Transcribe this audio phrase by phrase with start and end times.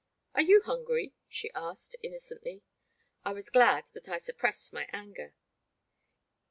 [0.19, 1.13] *' Are you hungry?
[1.29, 2.63] she asked, innocently.
[3.23, 5.35] I was glad that I suppressed my anger.